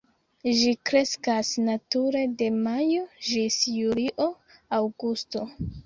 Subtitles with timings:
[0.59, 4.31] Ĝi kreskas nature de majo ĝis julio,
[4.83, 5.51] aŭgusto.